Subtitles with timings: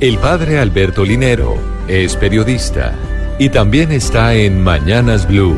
[0.00, 1.56] El padre Alberto Linero
[1.88, 2.94] es periodista
[3.36, 5.56] y también está en Mañanas Blue.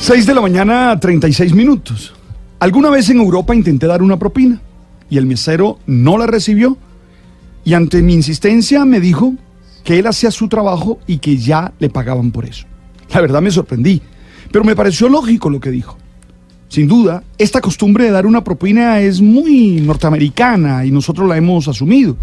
[0.00, 2.14] 6 de la mañana, 36 minutos.
[2.58, 4.62] Alguna vez en Europa intenté dar una propina
[5.10, 6.78] y el mesero no la recibió
[7.66, 9.34] y ante mi insistencia me dijo
[9.84, 12.66] que él hacía su trabajo y que ya le pagaban por eso.
[13.12, 14.00] La verdad me sorprendí,
[14.50, 15.98] pero me pareció lógico lo que dijo.
[16.76, 21.68] Sin duda, esta costumbre de dar una propina es muy norteamericana y nosotros la hemos
[21.68, 22.18] asumido.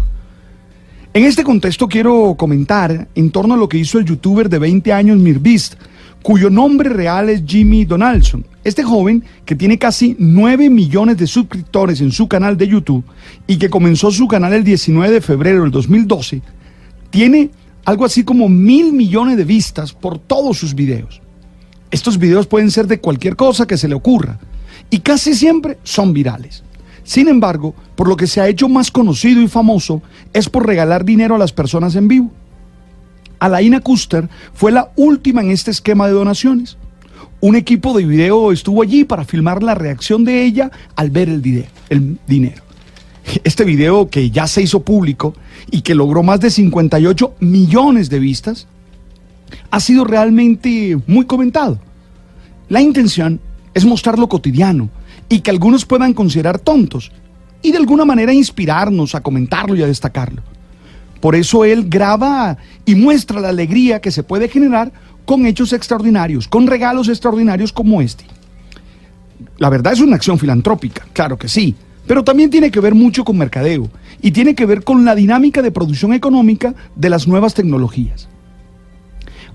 [1.12, 4.92] En este contexto quiero comentar en torno a lo que hizo el youtuber de 20
[4.92, 5.74] años Mirbeast,
[6.22, 8.46] cuyo nombre real es Jimmy Donaldson.
[8.62, 13.02] Este joven, que tiene casi 9 millones de suscriptores en su canal de YouTube
[13.48, 16.42] y que comenzó su canal el 19 de febrero del 2012,
[17.10, 17.50] tiene
[17.84, 21.23] algo así como mil millones de vistas por todos sus videos.
[21.90, 24.38] Estos videos pueden ser de cualquier cosa que se le ocurra
[24.90, 26.62] y casi siempre son virales.
[27.04, 30.02] Sin embargo, por lo que se ha hecho más conocido y famoso
[30.32, 32.30] es por regalar dinero a las personas en vivo.
[33.38, 36.78] Alaina Kuster fue la última en este esquema de donaciones.
[37.40, 41.66] Un equipo de video estuvo allí para filmar la reacción de ella al ver el,
[41.90, 42.62] el dinero.
[43.44, 45.34] Este video que ya se hizo público
[45.70, 48.66] y que logró más de 58 millones de vistas,
[49.70, 51.78] ha sido realmente muy comentado.
[52.68, 53.40] La intención
[53.74, 54.88] es mostrar lo cotidiano
[55.28, 57.12] y que algunos puedan considerar tontos
[57.62, 60.42] y de alguna manera inspirarnos a comentarlo y a destacarlo.
[61.20, 64.92] Por eso él graba y muestra la alegría que se puede generar
[65.24, 68.24] con hechos extraordinarios, con regalos extraordinarios como este.
[69.58, 71.74] La verdad es una acción filantrópica, claro que sí,
[72.06, 73.88] pero también tiene que ver mucho con mercadeo
[74.20, 78.28] y tiene que ver con la dinámica de producción económica de las nuevas tecnologías.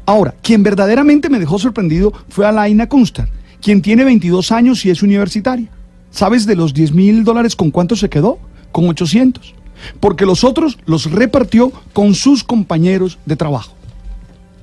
[0.10, 3.30] Ahora, quien verdaderamente me dejó sorprendido fue Alaina Kunstar,
[3.62, 5.70] quien tiene 22 años y es universitaria.
[6.10, 8.40] ¿Sabes de los 10 mil dólares con cuánto se quedó?
[8.72, 9.54] Con 800.
[10.00, 13.76] Porque los otros los repartió con sus compañeros de trabajo.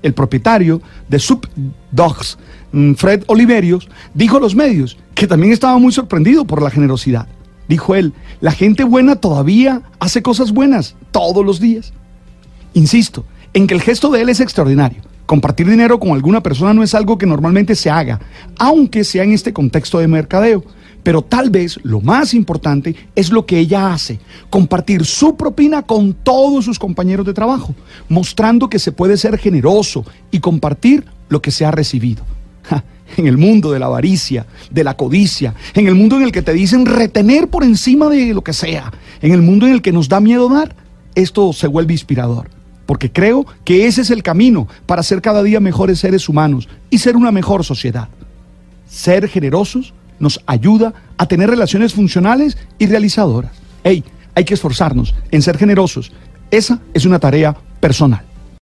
[0.03, 1.47] El propietario de Sub
[1.93, 2.39] Dogs,
[2.73, 7.29] mm, Fred Oliverios, dijo a los medios que también estaba muy sorprendido por la generosidad.
[7.69, 11.93] Dijo él, la gente buena todavía hace cosas buenas todos los días.
[12.75, 13.25] Insisto
[13.55, 16.95] en que el gesto de él es extraordinario Compartir dinero con alguna persona no es
[16.95, 18.21] algo que normalmente se haga,
[18.59, 20.65] aunque sea en este contexto de mercadeo.
[21.03, 24.21] Pero tal vez lo más importante es lo que ella hace,
[24.51, 27.75] compartir su propina con todos sus compañeros de trabajo,
[28.09, 32.25] mostrando que se puede ser generoso y compartir lo que se ha recibido.
[33.17, 36.43] en el mundo de la avaricia, de la codicia, en el mundo en el que
[36.43, 38.93] te dicen retener por encima de lo que sea,
[39.23, 40.75] en el mundo en el que nos da miedo dar,
[41.15, 42.56] esto se vuelve inspirador
[42.87, 46.99] porque creo que ese es el camino para ser cada día mejores seres humanos y
[46.99, 48.09] ser una mejor sociedad.
[48.89, 53.53] Ser generosos nos ayuda a tener relaciones funcionales y realizadoras.
[53.85, 54.05] Hey,
[54.35, 56.13] hay que esforzarnos en ser generosos.
[56.51, 58.23] Esa es una tarea personal.